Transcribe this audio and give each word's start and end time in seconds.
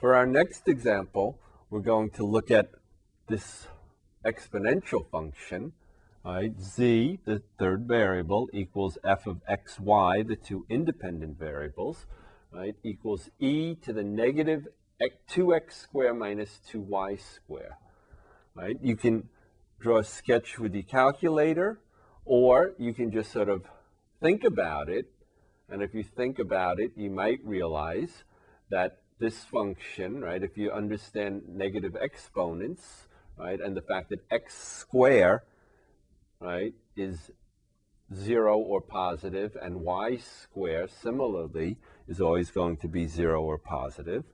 For 0.00 0.14
our 0.14 0.24
next 0.24 0.66
example, 0.66 1.38
we're 1.68 1.80
going 1.80 2.08
to 2.12 2.24
look 2.24 2.50
at 2.50 2.70
this 3.28 3.66
exponential 4.24 5.06
function, 5.10 5.72
right? 6.24 6.58
z, 6.58 7.18
the 7.26 7.42
third 7.58 7.86
variable, 7.86 8.48
equals 8.54 8.96
f 9.04 9.26
of 9.26 9.42
xy, 9.46 10.26
the 10.26 10.36
two 10.36 10.64
independent 10.70 11.38
variables, 11.38 12.06
right, 12.50 12.74
equals 12.82 13.28
e 13.38 13.74
to 13.74 13.92
the 13.92 14.02
negative 14.02 14.68
2x 15.28 15.72
squared 15.72 16.16
minus 16.16 16.60
2y 16.72 17.20
squared, 17.20 17.76
right? 18.54 18.78
You 18.82 18.96
can 18.96 19.28
draw 19.80 19.98
a 19.98 20.04
sketch 20.04 20.58
with 20.58 20.72
your 20.72 20.84
calculator, 20.84 21.78
or 22.24 22.72
you 22.78 22.94
can 22.94 23.12
just 23.12 23.32
sort 23.32 23.50
of 23.50 23.64
think 24.22 24.44
about 24.44 24.88
it. 24.88 25.12
And 25.68 25.82
if 25.82 25.92
you 25.92 26.04
think 26.04 26.38
about 26.38 26.80
it, 26.80 26.92
you 26.96 27.10
might 27.10 27.40
realize 27.44 28.24
that 28.70 28.99
this 29.20 29.44
function, 29.44 30.22
right, 30.22 30.42
if 30.42 30.56
you 30.56 30.72
understand 30.72 31.42
negative 31.46 31.94
exponents, 32.00 33.06
right, 33.36 33.60
and 33.60 33.76
the 33.76 33.82
fact 33.82 34.08
that 34.08 34.24
x 34.30 34.56
square, 34.56 35.44
right, 36.40 36.74
is 36.96 37.30
zero 38.14 38.58
or 38.58 38.80
positive, 38.80 39.56
and 39.60 39.82
y 39.82 40.16
square 40.16 40.88
similarly 40.88 41.76
is 42.08 42.20
always 42.20 42.50
going 42.50 42.76
to 42.78 42.88
be 42.88 43.06
zero 43.06 43.42
or 43.42 43.58
positive, 43.58 44.24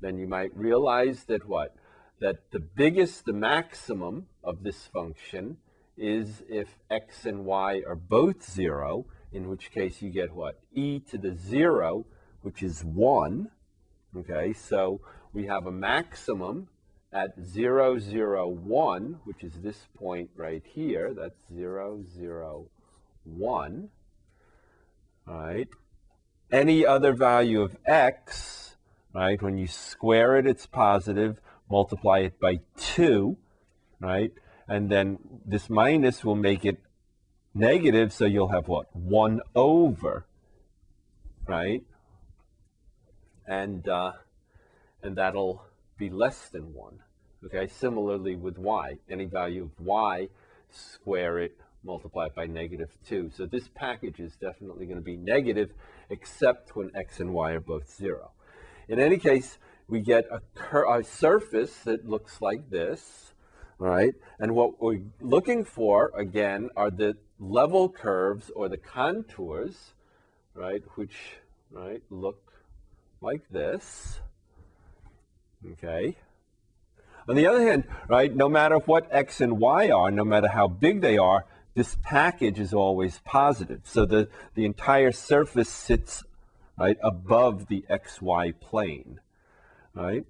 then 0.00 0.18
you 0.18 0.28
might 0.28 0.54
realize 0.56 1.24
that 1.24 1.48
what? 1.48 1.74
That 2.20 2.50
the 2.52 2.60
biggest, 2.60 3.24
the 3.24 3.32
maximum 3.32 4.26
of 4.44 4.62
this 4.62 4.86
function 4.86 5.56
is 5.96 6.42
if 6.48 6.68
x 6.90 7.24
and 7.24 7.44
y 7.44 7.82
are 7.86 7.96
both 7.96 8.48
zero, 8.48 9.06
in 9.32 9.48
which 9.48 9.70
case 9.72 10.02
you 10.02 10.10
get 10.10 10.34
what? 10.34 10.60
e 10.72 11.00
to 11.00 11.16
the 11.16 11.34
zero, 11.34 12.04
which 12.42 12.62
is 12.62 12.84
one, 12.84 13.48
Okay, 14.16 14.52
so 14.52 15.00
we 15.32 15.46
have 15.46 15.66
a 15.66 15.72
maximum 15.72 16.68
at 17.12 17.34
0, 17.44 17.98
0, 17.98 18.48
1, 18.48 19.20
which 19.24 19.42
is 19.42 19.52
this 19.60 19.88
point 19.96 20.30
right 20.36 20.62
here. 20.64 21.12
That's 21.12 21.38
0, 21.52 22.04
0, 22.16 22.66
1. 23.24 23.88
All 25.26 25.34
right. 25.34 25.68
Any 26.52 26.86
other 26.86 27.12
value 27.12 27.62
of 27.62 27.76
x, 27.86 28.76
right, 29.12 29.40
when 29.42 29.58
you 29.58 29.66
square 29.66 30.36
it, 30.36 30.46
it's 30.46 30.66
positive. 30.66 31.40
Multiply 31.68 32.20
it 32.20 32.38
by 32.38 32.60
2, 32.76 33.36
right? 34.00 34.30
And 34.68 34.90
then 34.90 35.18
this 35.44 35.68
minus 35.68 36.24
will 36.24 36.36
make 36.36 36.64
it 36.64 36.78
negative, 37.52 38.12
so 38.12 38.26
you'll 38.26 38.48
have 38.48 38.68
what? 38.68 38.94
1 38.94 39.40
over, 39.56 40.26
right? 41.48 41.82
And 43.46 43.86
uh, 43.88 44.12
and 45.02 45.16
that'll 45.16 45.64
be 45.98 46.10
less 46.10 46.48
than 46.48 46.74
one. 46.74 46.98
Okay, 47.44 47.66
similarly 47.68 48.36
with 48.36 48.58
y, 48.58 48.98
any 49.08 49.26
value 49.26 49.64
of 49.64 49.84
y, 49.84 50.28
square 50.70 51.38
it, 51.38 51.56
multiply 51.84 52.26
it 52.26 52.34
by 52.34 52.46
negative 52.46 52.96
2. 53.06 53.30
So 53.36 53.44
this 53.44 53.68
package 53.74 54.18
is 54.18 54.34
definitely 54.36 54.86
going 54.86 54.98
to 54.98 55.04
be 55.04 55.16
negative, 55.16 55.70
except 56.08 56.74
when 56.74 56.90
x 56.96 57.20
and 57.20 57.34
y 57.34 57.52
are 57.52 57.60
both 57.60 57.94
0. 57.94 58.30
In 58.88 58.98
any 58.98 59.18
case, 59.18 59.58
we 59.88 60.00
get 60.00 60.24
a, 60.30 60.40
a 60.88 61.04
surface 61.04 61.76
that 61.84 62.08
looks 62.08 62.40
like 62.40 62.70
this, 62.70 63.34
right? 63.78 64.14
And 64.38 64.54
what 64.54 64.80
we're 64.82 65.02
looking 65.20 65.64
for, 65.64 66.12
again, 66.16 66.70
are 66.76 66.90
the 66.90 67.16
level 67.38 67.88
curves 67.90 68.50
or 68.56 68.68
the 68.68 68.78
contours, 68.78 69.92
right, 70.54 70.82
which, 70.94 71.36
right, 71.70 72.02
look 72.08 72.43
like 73.24 73.48
this. 73.50 74.20
Okay. 75.72 76.16
On 77.26 77.34
the 77.34 77.46
other 77.46 77.62
hand, 77.62 77.84
right, 78.06 78.34
no 78.34 78.50
matter 78.50 78.76
what 78.76 79.08
x 79.10 79.40
and 79.40 79.58
y 79.58 79.88
are, 79.90 80.10
no 80.10 80.24
matter 80.24 80.48
how 80.48 80.68
big 80.68 81.00
they 81.00 81.16
are, 81.16 81.46
this 81.74 81.96
package 82.02 82.60
is 82.60 82.74
always 82.74 83.20
positive. 83.24 83.80
So 83.84 84.04
the, 84.04 84.28
the 84.54 84.66
entire 84.66 85.10
surface 85.10 85.70
sits 85.70 86.22
right 86.78 86.98
above 87.02 87.68
the 87.68 87.84
xy 87.90 88.60
plane. 88.60 89.20
Right? 89.94 90.26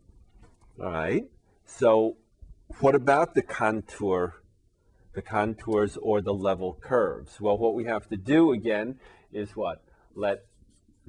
All 0.81 0.91
right. 0.91 1.25
So 1.67 2.17
what 2.79 2.95
about 2.95 3.35
the 3.35 3.43
contour, 3.43 4.37
the 5.15 5.23
contours 5.23 5.97
or 5.97 6.21
the 6.21 6.35
level 6.35 6.79
curves? 6.81 7.41
Well, 7.41 7.59
what 7.59 7.75
we 7.75 7.85
have 7.85 8.09
to 8.11 8.17
do 8.17 8.53
again 8.53 9.01
is 9.33 9.57
what? 9.57 9.83
Let 10.15 10.45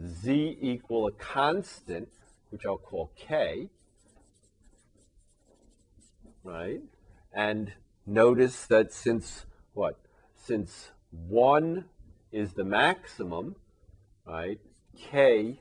z 0.03 0.57
equal 0.61 1.07
a 1.07 1.11
constant, 1.11 2.09
which 2.50 2.66
I'll 2.66 2.78
call 2.78 3.11
k, 3.16 3.69
right? 6.44 6.81
And 7.33 7.73
notice 8.06 8.66
that 8.67 8.94
since 8.94 9.45
what? 9.73 10.00
Since 10.35 10.91
1 11.11 11.85
is 12.31 12.53
the 12.53 12.63
maximum, 12.63 13.56
right, 14.25 14.59
k 14.97 15.59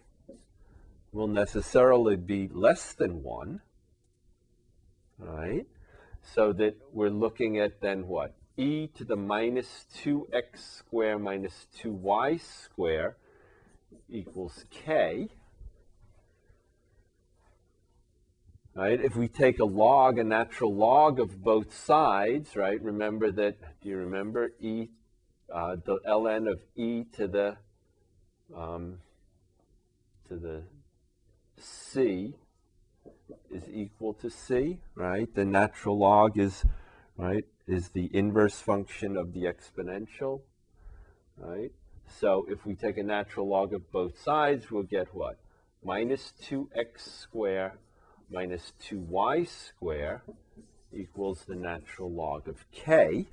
will 1.12 1.28
necessarily 1.28 2.16
be 2.16 2.48
less 2.52 2.92
than 2.92 3.22
1, 3.22 3.60
right? 5.18 5.66
So 6.22 6.52
that 6.54 6.76
we're 6.92 7.08
looking 7.10 7.58
at 7.58 7.80
then 7.80 8.06
what? 8.08 8.34
e 8.56 8.86
to 8.86 9.04
the 9.04 9.16
minus 9.16 9.86
2x 9.96 10.58
square 10.58 11.18
minus 11.18 11.66
2y 11.82 12.40
squared 12.40 13.14
equals 14.09 14.65
k. 14.70 15.28
Right? 18.75 19.00
If 19.00 19.15
we 19.15 19.28
take 19.28 19.60
a 19.60 19.65
log, 19.65 20.19
a 20.19 20.25
natural 20.25 20.75
log 20.75 21.20
of 21.20 21.42
both 21.42 21.72
sides, 21.72 22.56
right? 22.56 22.82
Remember 22.82 23.31
that, 23.31 23.56
do 23.81 23.88
you 23.88 23.98
remember 23.98 24.50
e, 24.60 24.88
uh, 25.53 25.76
the 25.84 26.00
ln 26.04 26.50
of 26.50 26.60
e 26.75 27.04
to 27.16 27.28
the, 27.28 27.56
um, 28.56 28.98
to 30.28 30.37
the 30.37 30.62
c 31.56 32.34
is 33.50 33.62
equal 33.72 34.14
to 34.14 34.28
c, 34.28 34.81
right? 34.97 35.32
The 35.32 35.44
natural 35.44 35.98
log 35.98 36.37
is, 36.37 36.64
right, 37.16 37.44
is 37.69 37.91
the 37.91 38.10
inverse 38.12 38.60
function 38.60 39.16
of 39.16 39.32
the 39.32 39.44
exponential, 39.44 40.41
right? 41.38 41.70
So 42.20 42.47
if 42.48 42.65
we 42.65 42.75
take 42.75 42.98
a 42.98 43.03
natural 43.03 43.48
log 43.48 43.75
of 43.75 43.91
both 43.91 44.20
sides, 44.22 44.70
we'll 44.70 44.82
get 44.82 45.15
what? 45.15 45.38
Minus 45.82 46.32
2x 46.48 47.20
squared 47.20 47.72
minus 48.31 48.72
2y 48.88 49.47
squared 49.48 50.20
equals 50.93 51.44
the 51.47 51.54
natural 51.54 52.10
log 52.10 52.48
of 52.48 52.64
k. 52.72 53.26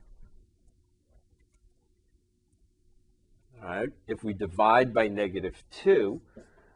All 3.61 3.69
right, 3.69 3.89
if 4.07 4.23
we 4.23 4.33
divide 4.33 4.93
by 4.93 5.07
negative 5.07 5.63
2, 5.83 6.19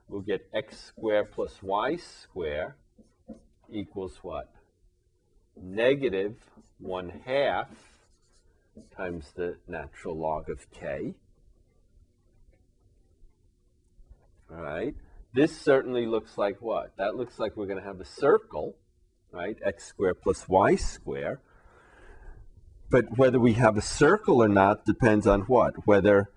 we'll 0.07 0.21
get 0.21 0.47
x 0.53 0.79
squared 0.79 1.31
plus 1.31 1.61
y 1.61 1.97
squared 1.97 2.73
equals 3.71 4.19
what? 4.21 4.51
Negative 5.59 6.35
1 6.79 7.21
half 7.25 7.69
times 8.95 9.31
the 9.35 9.57
natural 9.67 10.17
log 10.17 10.49
of 10.49 10.69
k. 10.71 11.15
All 14.55 14.61
right. 14.61 14.95
This 15.33 15.55
certainly 15.59 16.05
looks 16.05 16.37
like 16.37 16.61
what? 16.61 16.95
That 16.97 17.15
looks 17.15 17.39
like 17.39 17.57
we're 17.57 17.65
going 17.65 17.79
to 17.79 17.85
have 17.85 17.99
a 17.99 18.05
circle, 18.05 18.75
right? 19.31 19.57
X 19.61 19.85
squared 19.85 20.21
plus 20.21 20.47
y 20.47 20.75
squared. 20.75 21.39
But 22.89 23.17
whether 23.17 23.39
we 23.39 23.53
have 23.53 23.75
a 23.75 23.81
circle 23.81 24.41
or 24.41 24.47
not 24.47 24.85
depends 24.85 25.27
on 25.27 25.41
what? 25.41 25.85
Whether 25.85 26.29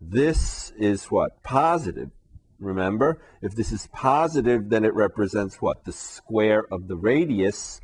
this 0.00 0.72
is 0.72 1.04
what? 1.06 1.42
Positive. 1.42 2.10
Remember, 2.58 3.22
if 3.40 3.54
this 3.54 3.72
is 3.72 3.88
positive, 3.92 4.68
then 4.68 4.84
it 4.84 4.94
represents 4.94 5.62
what? 5.62 5.84
The 5.84 5.92
square 5.92 6.66
of 6.70 6.88
the 6.88 6.96
radius. 6.96 7.80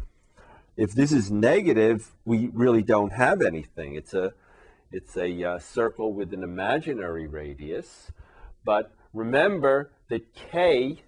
If 0.77 0.93
this 0.93 1.13
is 1.13 1.31
negative, 1.31 2.15
we 2.27 2.51
really 2.53 2.83
don't 2.83 3.13
have 3.13 3.41
anything. 3.41 3.95
It's 3.95 4.13
a, 4.13 4.35
it's 4.93 5.17
a 5.17 5.45
uh, 5.45 5.59
circle 5.61 6.13
with 6.13 6.35
an 6.35 6.43
imaginary 6.43 7.27
radius. 7.27 8.13
But 8.65 8.93
remember 9.19 9.91
that 10.09 10.33
k 10.33 11.03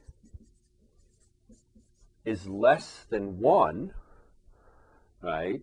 is 2.25 2.49
less 2.49 3.07
than 3.09 3.39
1, 3.39 3.93
right? 5.23 5.62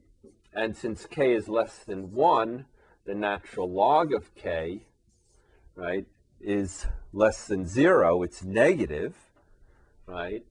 And 0.53 0.75
since 0.75 1.05
k 1.05 1.33
is 1.33 1.47
less 1.49 1.79
than 1.79 2.13
1, 2.13 2.65
the 3.05 3.13
natural 3.13 3.69
log 3.71 4.13
of 4.13 4.33
k, 4.33 4.83
right, 5.75 6.05
is 6.39 6.87
less 7.13 7.47
than 7.47 7.67
0. 7.67 8.23
It's 8.23 8.43
negative, 8.43 9.15
right? 10.05 10.45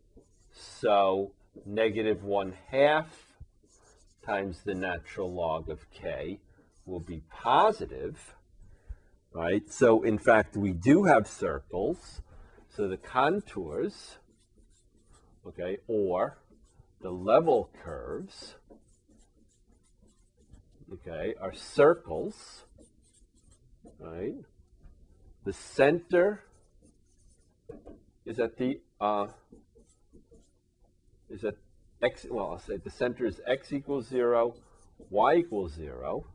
So 0.53 1.33
negative 1.65 2.23
1 2.23 2.55
half 2.71 3.09
times 4.25 4.63
the 4.65 4.75
natural 4.75 5.33
log 5.33 5.71
of 5.71 5.91
k 5.91 6.41
will 6.85 7.01
be 7.01 7.23
positive, 7.31 8.35
right? 9.33 9.71
So 9.71 10.03
in 10.03 10.19
fact, 10.19 10.57
we 10.57 10.73
do 10.73 11.05
have 11.05 11.27
circles. 11.27 12.23
So 12.69 12.89
the 12.89 12.97
contours 12.97 14.19
okay, 15.47 15.79
or 15.87 16.39
the 17.01 17.11
level 17.11 17.71
curves, 17.85 18.55
okay, 20.93 21.35
are 21.41 21.55
circles, 21.55 22.65
right? 23.99 24.35
The 25.45 25.53
center 25.53 26.43
is 28.25 28.41
at 28.41 28.57
the, 28.59 28.81
uh, 29.01 29.29
is 31.31 31.45
at 31.45 31.55
x, 32.03 32.27
well, 32.29 32.51
I'll 32.53 32.59
say 32.59 32.77
the 32.79 32.91
center 32.91 33.25
is 33.25 33.41
x 33.47 33.73
equals 33.73 34.09
0, 34.09 34.55
y 35.11 35.37
equals 35.37 35.75
0, 35.75 36.27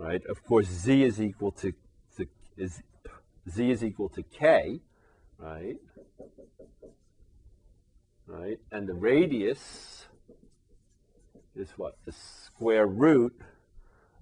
right? 0.00 0.24
Of 0.26 0.42
course, 0.44 0.66
z 0.66 1.04
is 1.04 1.20
equal 1.20 1.52
to, 1.52 1.72
to 2.16 2.26
is 2.56 2.82
z 3.48 3.70
is 3.70 3.84
equal 3.84 4.08
to 4.08 4.22
k, 4.22 4.80
right? 5.38 5.76
Right, 8.26 8.60
and 8.72 8.88
the 8.88 8.94
radius 8.94 10.06
is 11.54 11.70
what? 11.76 11.96
The 12.06 12.12
square 12.12 12.86
root 12.86 13.38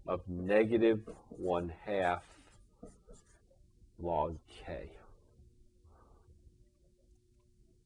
of 0.06 0.22
negative 0.28 1.00
1 1.28 1.72
half 1.84 2.24
log 3.98 4.38
k. 4.48 4.90